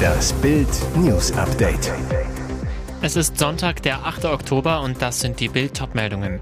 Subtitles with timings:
[0.00, 1.92] Das Bild News Update.
[3.02, 4.26] Es ist Sonntag, der 8.
[4.26, 6.40] Oktober und das sind die Bild meldungen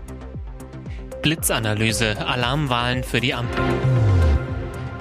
[1.22, 3.64] Blitzanalyse, Alarmwahlen für die Ampel.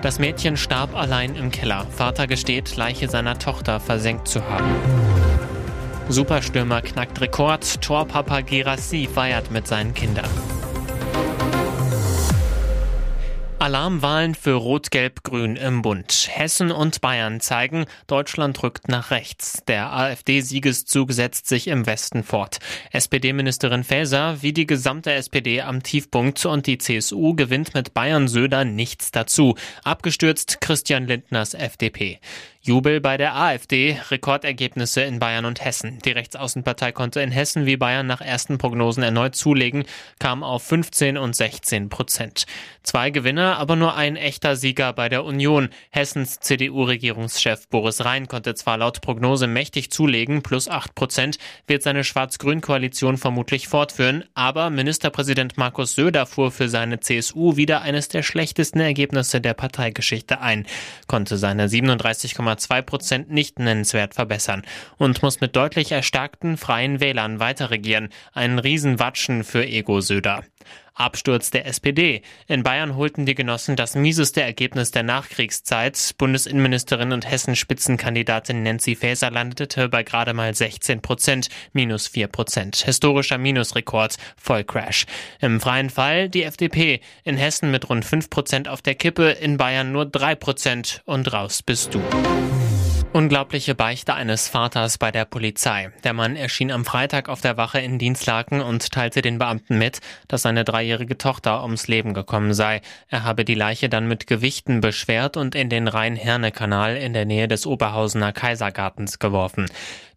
[0.02, 1.86] Das Mädchen starb allein im Keller.
[1.96, 4.76] Vater gesteht, Leiche seiner Tochter versenkt zu haben.
[6.10, 7.82] Superstürmer knackt Rekord.
[7.82, 10.30] Torpapa Gerassi feiert mit seinen Kindern.
[13.68, 16.30] Alarmwahlen für Rot-Gelb-Grün im Bund.
[16.32, 19.62] Hessen und Bayern zeigen, Deutschland rückt nach rechts.
[19.68, 22.60] Der AfD-Siegeszug setzt sich im Westen fort.
[22.94, 28.64] SPD-Ministerin Faeser wie die gesamte SPD am Tiefpunkt und die CSU gewinnt mit Bayern Söder
[28.64, 29.56] nichts dazu.
[29.84, 32.22] Abgestürzt Christian Lindners FDP.
[32.68, 36.00] Jubel bei der AfD, Rekordergebnisse in Bayern und Hessen.
[36.04, 39.86] Die Rechtsaußenpartei konnte in Hessen wie Bayern nach ersten Prognosen erneut zulegen,
[40.20, 42.46] kam auf 15 und 16 Prozent.
[42.84, 45.70] Zwei Gewinner, aber nur ein echter Sieger bei der Union.
[45.92, 52.04] Hessens CDU-Regierungschef Boris Rhein konnte zwar laut Prognose mächtig zulegen, plus 8 Prozent, wird seine
[52.04, 58.82] Schwarz-Grün-Koalition vermutlich fortführen, aber Ministerpräsident Markus Söder fuhr für seine CSU wieder eines der schlechtesten
[58.82, 60.66] Ergebnisse der Parteigeschichte ein,
[61.08, 64.64] konnte seine 37,2 2 Prozent nicht nennenswert verbessern
[64.98, 68.10] und muss mit deutlich erstarkten freien Wählern weiter regieren.
[68.34, 70.44] Ein Riesenwatschen für Ego-Söder.
[70.98, 72.22] Absturz der SPD.
[72.48, 76.16] In Bayern holten die Genossen das mieseste Ergebnis der Nachkriegszeit.
[76.18, 82.78] Bundesinnenministerin und Hessen-Spitzenkandidatin Nancy Faeser landete bei gerade mal 16 Prozent, minus 4 Prozent.
[82.78, 85.06] Historischer Minusrekord, Vollcrash.
[85.40, 87.02] Im freien Fall die FDP.
[87.24, 91.32] In Hessen mit rund 5 Prozent auf der Kippe, in Bayern nur 3 Prozent und
[91.32, 92.02] raus bist du.
[93.14, 95.92] Unglaubliche Beichte eines Vaters bei der Polizei.
[96.04, 100.02] Der Mann erschien am Freitag auf der Wache in Dienstlaken und teilte den Beamten mit,
[100.28, 102.82] dass seine dreijährige Tochter ums Leben gekommen sei.
[103.08, 107.48] Er habe die Leiche dann mit Gewichten beschwert und in den Rhein-Herne-Kanal in der Nähe
[107.48, 109.68] des Oberhausener Kaisergartens geworfen.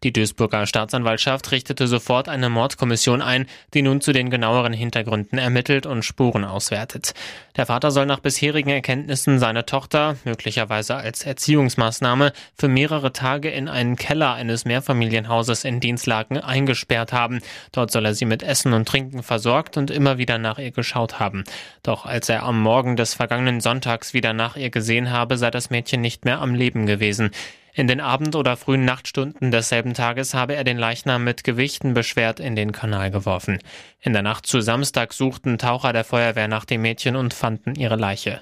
[0.02, 5.84] Die Duisburger Staatsanwaltschaft richtete sofort eine Mordkommission ein, die nun zu den genaueren Hintergründen ermittelt
[5.84, 7.12] und Spuren auswertet.
[7.56, 13.68] Der Vater soll nach bisherigen Erkenntnissen seine Tochter, möglicherweise als Erziehungsmaßnahme, für mehrere Tage in
[13.68, 17.40] einen Keller eines Mehrfamilienhauses in Dienstlaken eingesperrt haben.
[17.72, 21.20] Dort soll er sie mit Essen und Trinken versorgt und immer wieder nach ihr geschaut
[21.20, 21.44] haben.
[21.83, 25.68] Doch als er am Morgen des vergangenen Sonntags wieder nach ihr gesehen habe, sei das
[25.68, 27.33] Mädchen nicht mehr am Leben gewesen.
[27.73, 32.41] In den Abend- oder frühen Nachtstunden desselben Tages habe er den Leichnam mit Gewichten beschwert
[32.41, 33.58] in den Kanal geworfen.
[34.01, 37.97] In der Nacht zu Samstag suchten Taucher der Feuerwehr nach dem Mädchen und fanden ihre
[37.97, 38.41] Leiche.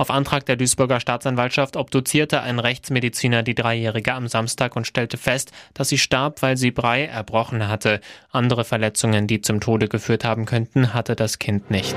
[0.00, 5.52] Auf Antrag der Duisburger Staatsanwaltschaft obduzierte ein Rechtsmediziner die Dreijährige am Samstag und stellte fest,
[5.74, 8.00] dass sie starb, weil sie Brei erbrochen hatte.
[8.30, 11.94] Andere Verletzungen, die zum Tode geführt haben könnten, hatte das Kind nicht.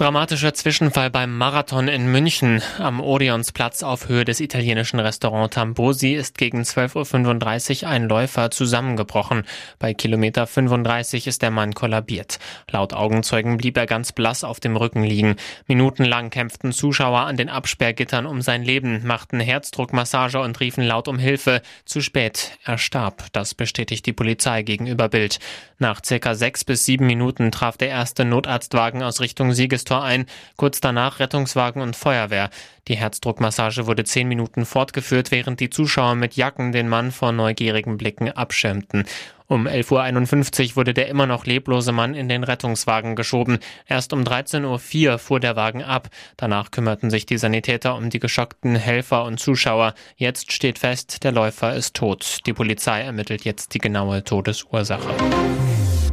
[0.00, 2.62] Dramatischer Zwischenfall beim Marathon in München.
[2.78, 9.44] Am Orionsplatz auf Höhe des italienischen Restaurant Tambosi ist gegen 12.35 Uhr ein Läufer zusammengebrochen.
[9.78, 12.38] Bei Kilometer 35 ist der Mann kollabiert.
[12.70, 15.36] Laut Augenzeugen blieb er ganz blass auf dem Rücken liegen.
[15.66, 21.18] Minutenlang kämpften Zuschauer an den Absperrgittern um sein Leben, machten Herzdruckmassage und riefen laut um
[21.18, 21.60] Hilfe.
[21.84, 22.52] Zu spät.
[22.64, 23.26] Er starb.
[23.32, 25.40] Das bestätigt die Polizei gegenüber Bild.
[25.78, 30.26] Nach circa sechs bis sieben Minuten traf der erste Notarztwagen aus Richtung Siegestor Tor ein,
[30.56, 32.50] kurz danach Rettungswagen und Feuerwehr.
[32.86, 37.96] Die Herzdruckmassage wurde zehn Minuten fortgeführt, während die Zuschauer mit Jacken den Mann vor neugierigen
[37.96, 39.04] Blicken abschirmten.
[39.48, 43.58] Um 11.51 Uhr wurde der immer noch leblose Mann in den Rettungswagen geschoben.
[43.88, 46.08] Erst um 13.04 Uhr fuhr der Wagen ab.
[46.36, 49.94] Danach kümmerten sich die Sanitäter um die geschockten Helfer und Zuschauer.
[50.14, 52.46] Jetzt steht fest, der Läufer ist tot.
[52.46, 55.08] Die Polizei ermittelt jetzt die genaue Todesursache.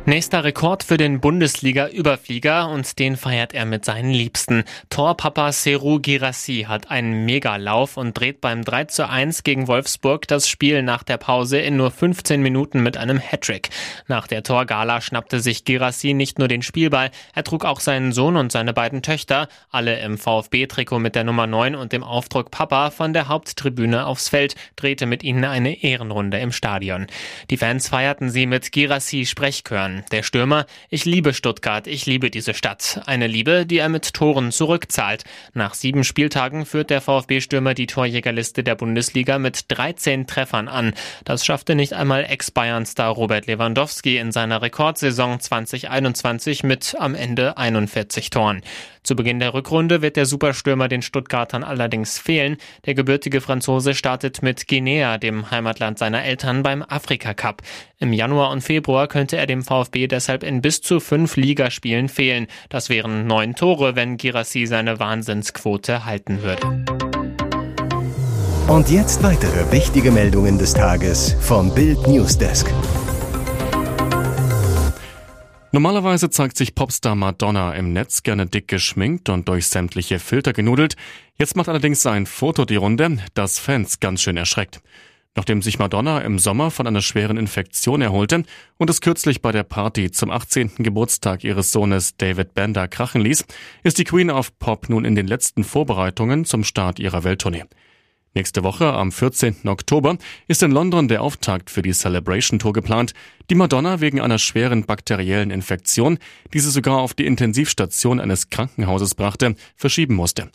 [0.09, 4.63] Nächster Rekord für den Bundesliga-Überflieger und den feiert er mit seinen Liebsten.
[4.89, 10.47] Torpapa Seru Girassi hat einen Megalauf und dreht beim 3 zu 1 gegen Wolfsburg das
[10.47, 13.69] Spiel nach der Pause in nur 15 Minuten mit einem Hattrick.
[14.07, 18.37] Nach der Torgala schnappte sich Girassi nicht nur den Spielball, er trug auch seinen Sohn
[18.37, 22.91] und seine beiden Töchter, alle im VfB-Trikot mit der Nummer 9 und dem Aufdruck Papa
[22.91, 27.07] von der Haupttribüne aufs Feld, drehte mit ihnen eine Ehrenrunde im Stadion.
[27.49, 29.96] Die Fans feierten sie mit Girassi Sprechchören.
[30.11, 33.01] Der Stürmer, ich liebe Stuttgart, ich liebe diese Stadt.
[33.05, 35.23] Eine Liebe, die er mit Toren zurückzahlt.
[35.53, 40.93] Nach sieben Spieltagen führt der VfB-Stürmer die Torjägerliste der Bundesliga mit 13 Treffern an.
[41.25, 48.29] Das schaffte nicht einmal Ex-Bayern-Star Robert Lewandowski in seiner Rekordsaison 2021 mit am Ende 41
[48.29, 48.61] Toren.
[49.07, 52.57] Zu Beginn der Rückrunde wird der Superstürmer den Stuttgartern allerdings fehlen.
[52.85, 57.61] Der gebürtige Franzose startet mit Guinea, dem Heimatland seiner Eltern, beim Afrika Cup.
[57.99, 62.47] Im Januar und Februar könnte er dem VfB deshalb in bis zu fünf Ligaspielen fehlen.
[62.69, 66.85] Das wären neun Tore, wenn Girassi seine Wahnsinnsquote halten würde.
[68.67, 72.71] Und jetzt weitere wichtige Meldungen des Tages vom Bild Newsdesk.
[75.71, 80.95] Normalerweise zeigt sich Popstar Madonna im Netz gerne dick geschminkt und durch sämtliche Filter genudelt.
[81.37, 84.81] Jetzt macht allerdings ein Foto die Runde, das Fans ganz schön erschreckt.
[85.37, 88.41] Nachdem sich Madonna im Sommer von einer schweren Infektion erholte
[88.77, 90.77] und es kürzlich bei der Party zum 18.
[90.79, 93.45] Geburtstag ihres Sohnes David Bender krachen ließ,
[93.83, 97.65] ist die Queen of Pop nun in den letzten Vorbereitungen zum Start ihrer Welttournee.
[98.33, 99.67] Nächste Woche, am 14.
[99.67, 100.17] Oktober,
[100.47, 103.13] ist in London der Auftakt für die Celebration Tour geplant,
[103.51, 106.17] die Madonna wegen einer schweren bakteriellen Infektion,
[106.51, 110.49] die sie sogar auf die Intensivstation eines Krankenhauses brachte, verschieben musste.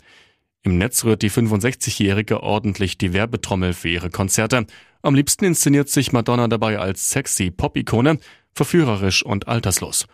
[0.65, 4.67] Im Netz rührt die 65-Jährige ordentlich die Werbetrommel für ihre Konzerte.
[5.03, 8.19] Am liebsten inszeniert sich Madonna dabei als sexy Pop-Ikone,
[8.55, 10.07] verführerisch und alterslos.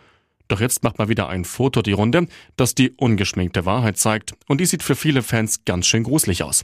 [0.47, 2.25] Doch jetzt macht mal wieder ein Foto die Runde,
[2.57, 6.63] das die ungeschminkte Wahrheit zeigt, und die sieht für viele Fans ganz schön gruselig aus.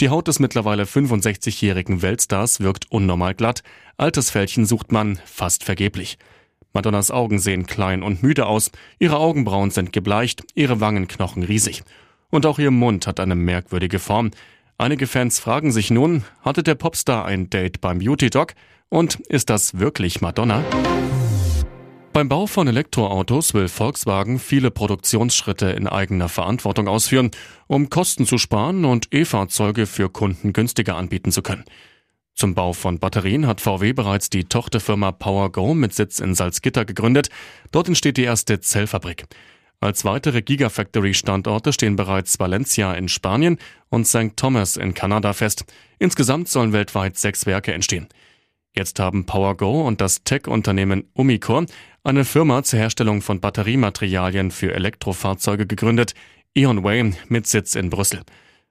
[0.00, 3.64] Die Haut des mittlerweile 65-jährigen Weltstars wirkt unnormal glatt,
[3.96, 6.18] Altersfältchen sucht man fast vergeblich.
[6.72, 8.70] Madonnas Augen sehen klein und müde aus,
[9.00, 11.82] ihre Augenbrauen sind gebleicht, ihre Wangenknochen riesig.
[12.30, 14.30] Und auch ihr Mund hat eine merkwürdige Form.
[14.78, 18.54] Einige Fans fragen sich nun, hatte der Popstar ein Date beim Beauty Dog?
[18.88, 20.62] Und ist das wirklich Madonna?
[22.12, 27.30] Beim Bau von Elektroautos will Volkswagen viele Produktionsschritte in eigener Verantwortung ausführen,
[27.66, 31.64] um Kosten zu sparen und E-Fahrzeuge für Kunden günstiger anbieten zu können.
[32.34, 37.28] Zum Bau von Batterien hat VW bereits die Tochterfirma PowerGo mit Sitz in Salzgitter gegründet.
[37.70, 39.26] Dort entsteht die erste Zellfabrik.
[39.80, 43.58] Als weitere Gigafactory-Standorte stehen bereits Valencia in Spanien
[43.90, 44.36] und St.
[44.36, 45.64] Thomas in Kanada fest.
[45.98, 48.08] Insgesamt sollen weltweit sechs Werke entstehen.
[48.74, 51.66] Jetzt haben PowerGo und das Tech-Unternehmen Umicore
[52.04, 56.14] eine Firma zur Herstellung von Batteriematerialien für Elektrofahrzeuge gegründet,
[56.54, 58.22] EonWay mit Sitz in Brüssel.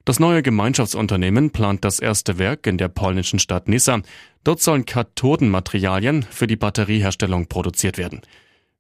[0.05, 4.01] Das neue Gemeinschaftsunternehmen plant das erste Werk in der polnischen Stadt Nissa.
[4.43, 8.21] Dort sollen Kathodenmaterialien für die Batterieherstellung produziert werden.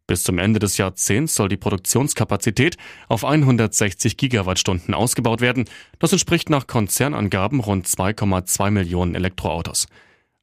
[0.07, 5.65] Bis zum Ende des Jahrzehnts soll die Produktionskapazität auf 160 Gigawattstunden ausgebaut werden.
[5.97, 9.87] Das entspricht nach Konzernangaben rund 2,2 Millionen Elektroautos.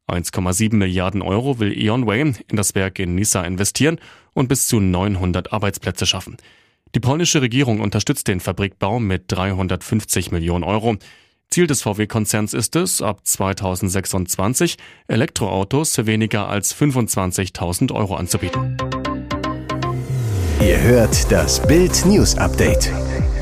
[0.08, 3.98] 1,7 Milliarden Euro will EonWay in das Werk in Nisa investieren
[4.34, 6.36] und bis zu 900 Arbeitsplätze schaffen.
[6.94, 10.96] Die polnische Regierung unterstützt den Fabrikbau mit 350 Millionen Euro.
[11.48, 14.76] Ziel des VW-Konzerns ist es, ab 2026
[15.06, 18.76] Elektroautos für weniger als 25.000 Euro anzubieten.
[20.64, 22.92] Ihr hört das Bild News Update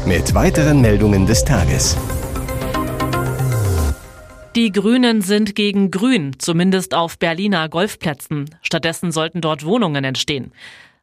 [0.07, 1.95] mit weiteren Meldungen des Tages.
[4.57, 8.47] Die Grünen sind gegen Grün, zumindest auf Berliner Golfplätzen.
[8.63, 10.53] Stattdessen sollten dort Wohnungen entstehen.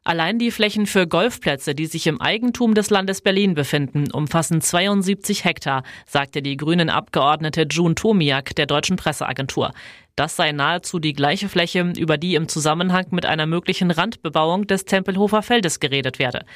[0.08, 5.44] Allein die Flächen für Golfplätze, die sich im Eigentum des Landes Berlin befinden, umfassen 72
[5.44, 9.70] Hektar, sagte die grünen Abgeordnete June Tomiak der deutschen Presseagentur.
[10.16, 14.86] Das sei nahezu die gleiche Fläche, über die im Zusammenhang mit einer möglichen Randbebauung des
[14.86, 16.46] Tempelhofer Feldes geredet werde.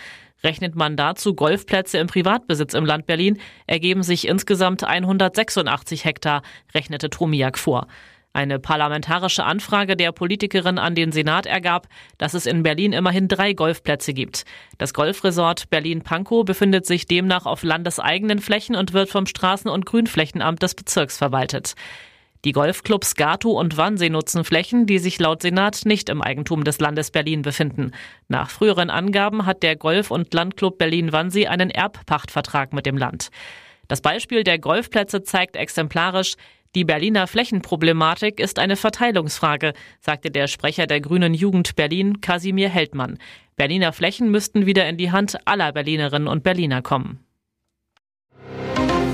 [0.42, 6.40] Rechnet man dazu Golfplätze im Privatbesitz im Land Berlin, ergeben sich insgesamt 186 Hektar,
[6.74, 7.86] rechnete Tomiak vor.
[8.34, 11.86] Eine parlamentarische Anfrage der Politikerin an den Senat ergab,
[12.16, 14.44] dass es in Berlin immerhin drei Golfplätze gibt.
[14.78, 20.62] Das Golfresort Berlin-Pankow befindet sich demnach auf landeseigenen Flächen und wird vom Straßen- und Grünflächenamt
[20.62, 21.74] des Bezirks verwaltet.
[22.46, 26.80] Die Golfclubs Gato und Wannsee nutzen Flächen, die sich laut Senat nicht im Eigentum des
[26.80, 27.92] Landes Berlin befinden.
[28.28, 33.30] Nach früheren Angaben hat der Golf- und Landclub Berlin-Wannsee einen Erbpachtvertrag mit dem Land.
[33.86, 36.36] Das Beispiel der Golfplätze zeigt exemplarisch,
[36.74, 43.18] die Berliner Flächenproblematik ist eine Verteilungsfrage, sagte der Sprecher der Grünen Jugend Berlin, Kasimir Heldmann.
[43.56, 47.20] Berliner Flächen müssten wieder in die Hand aller Berlinerinnen und Berliner kommen.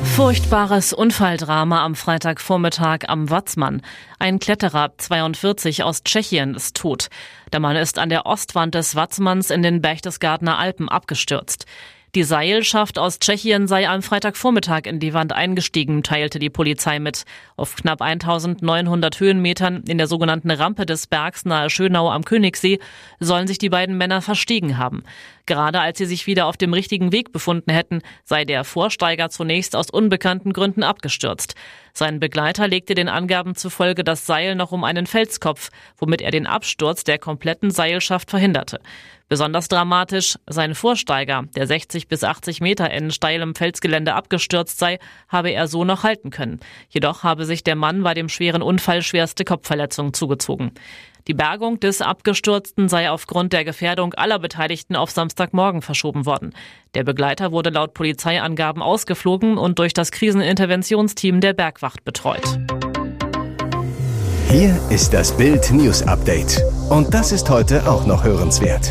[0.04, 3.82] Furchtbares Unfalldrama am Freitagvormittag am Watzmann.
[4.18, 7.08] Ein Kletterer, 42 aus Tschechien, ist tot.
[7.52, 11.66] Der Mann ist an der Ostwand des Watzmanns in den Berchtesgadener Alpen abgestürzt.
[12.14, 17.24] Die Seilschaft aus Tschechien sei am Freitagvormittag in die Wand eingestiegen, teilte die Polizei mit.
[17.54, 22.78] Auf knapp 1900 Höhenmetern in der sogenannten Rampe des Bergs nahe Schönau am Königssee
[23.20, 25.02] sollen sich die beiden Männer verstiegen haben.
[25.48, 29.74] Gerade als sie sich wieder auf dem richtigen Weg befunden hätten, sei der Vorsteiger zunächst
[29.74, 31.54] aus unbekannten Gründen abgestürzt.
[31.94, 36.46] Sein Begleiter legte den Angaben zufolge das Seil noch um einen Felskopf, womit er den
[36.46, 38.78] Absturz der kompletten Seilschaft verhinderte.
[39.30, 45.50] Besonders dramatisch, sein Vorsteiger, der 60 bis 80 Meter in steilem Felsgelände abgestürzt sei, habe
[45.50, 46.60] er so noch halten können.
[46.90, 50.72] Jedoch habe sich der Mann bei dem schweren Unfall schwerste Kopfverletzungen zugezogen.
[51.26, 56.54] Die Bergung des Abgestürzten sei aufgrund der Gefährdung aller Beteiligten auf Samstagmorgen verschoben worden.
[56.94, 62.58] Der Begleiter wurde laut Polizeiangaben ausgeflogen und durch das Kriseninterventionsteam der Bergwacht betreut.
[64.50, 66.62] Hier ist das Bild News Update.
[66.88, 68.90] Und das ist heute auch noch hörenswert.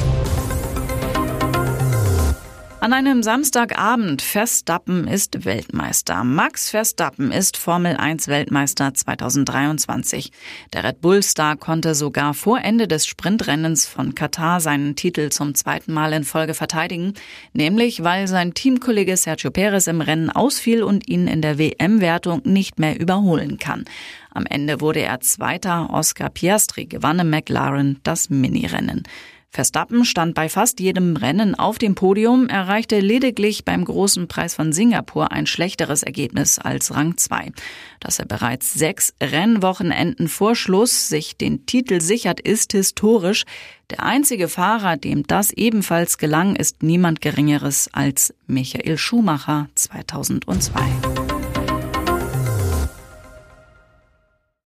[2.87, 6.23] An einem Samstagabend Verstappen ist Weltmeister.
[6.23, 10.31] Max Verstappen ist Formel 1 Weltmeister 2023.
[10.71, 15.53] Der Red Bull Star konnte sogar vor Ende des Sprintrennens von Katar seinen Titel zum
[15.53, 17.13] zweiten Mal in Folge verteidigen,
[17.51, 22.79] nämlich weil sein Teamkollege Sergio Perez im Rennen ausfiel und ihn in der WM-Wertung nicht
[22.79, 23.83] mehr überholen kann.
[24.31, 25.89] Am Ende wurde er Zweiter.
[25.89, 29.03] Oscar Piastri gewann im McLaren das Minirennen.
[29.49, 34.71] Verstappen stand bei fast jedem Rennen auf dem Podium, erreichte lediglich beim großen Preis von
[34.71, 37.51] Singapur ein schlechteres Ergebnis als Rang 2.
[37.99, 43.45] Dass er bereits sechs Rennwochenenden vor Schluss sich den Titel sichert, ist historisch.
[43.89, 51.36] Der einzige Fahrer, dem das ebenfalls gelang, ist niemand Geringeres als Michael Schumacher 2002.